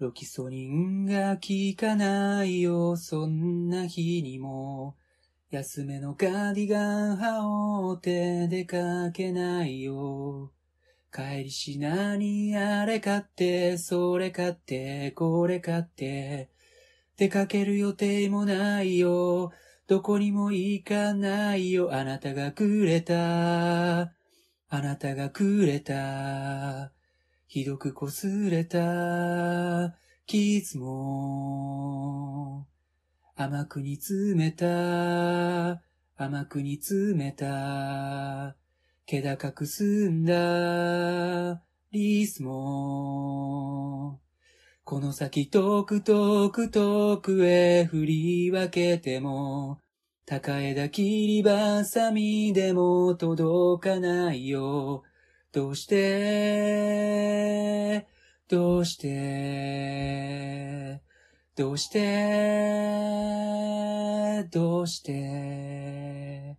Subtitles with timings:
[0.00, 1.42] ロキソニンが効
[1.76, 4.96] かないよ、そんな日にも。
[5.50, 10.52] 安めのカーディガン羽織って出かけないよ。
[11.12, 16.48] 帰りしなにあれ買って、それ買って、これ買って。
[17.18, 19.52] 出かける予定もないよ。
[19.86, 21.92] どこにも行かないよ。
[21.92, 24.00] あなたがくれた。
[24.04, 24.10] あ
[24.70, 26.90] なたがくれた。
[27.52, 29.96] ひどく擦れた。
[30.24, 32.68] 傷も。
[33.34, 35.82] 甘く煮詰めた。
[36.16, 38.54] 甘く煮詰めた。
[39.04, 41.60] 気高く澄んだ。
[41.90, 44.20] リスも。
[44.84, 49.80] この先遠く遠く遠くへ振り分けても、
[50.24, 55.02] 高枝切りばさみでも届かないよ。
[55.52, 55.96] どうして、
[58.48, 61.02] どうして、
[61.56, 62.00] どうして、
[64.52, 66.56] どうして？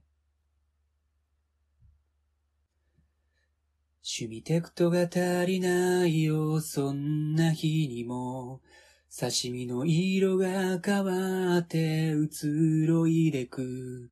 [4.03, 8.59] 趣味テクトが足りないよ、そんな日にも。
[9.17, 14.11] 刺身の色が変わって移ろいでく。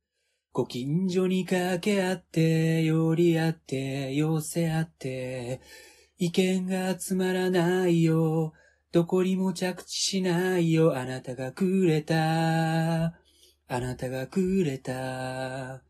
[0.52, 5.60] ご近所に掛け合って、寄り合って、寄せ合って、
[6.18, 8.52] 意見が集まらないよ。
[8.90, 10.96] どこにも着地しないよ。
[10.96, 12.16] あなたがくれた。
[12.16, 13.12] あ
[13.68, 15.84] なたがくれた。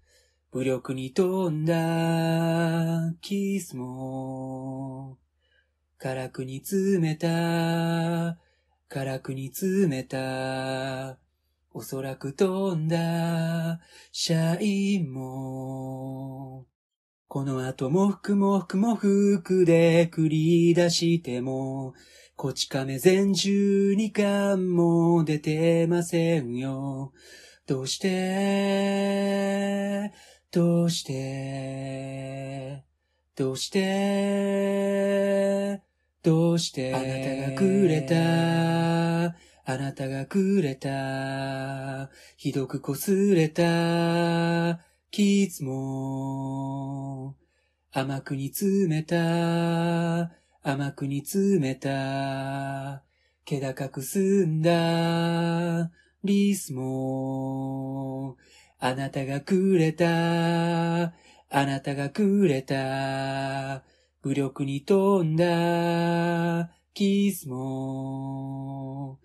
[0.53, 5.17] 武力に富んだキスも、
[5.97, 8.37] 辛くに詰めた、
[8.91, 11.19] 辛くに詰めた、
[11.73, 13.79] おそらく飛んだ。
[14.11, 16.67] シャインも、
[17.29, 21.95] この後も服も服も服で繰り出しても、
[22.35, 27.13] こち亀全十二巻も出てませんよ。
[27.69, 28.11] どうして、
[30.51, 32.85] どうして、
[33.37, 34.71] どうして、
[36.25, 39.10] どうして、あなたがくれた、
[39.71, 44.81] あなたがくれた、ひどく擦れた、
[45.13, 47.37] 傷も、
[47.93, 50.33] 甘く煮詰めた、
[50.65, 53.05] 甘く煮詰めた、
[53.45, 55.93] 気高く澄んだ、
[56.25, 58.39] リスも、
[58.81, 61.13] あなたがくれた、あ
[61.49, 63.85] なたがくれた、
[64.23, 69.21] 武力に富んだ、キスも、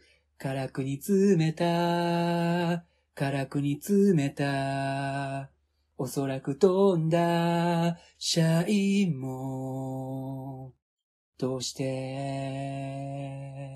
[0.45, 2.85] 辛くに詰めた、
[3.16, 5.50] 辛くに詰めた、
[5.97, 10.72] おそらく飛んだ、シャインも、
[11.39, 13.75] どうして、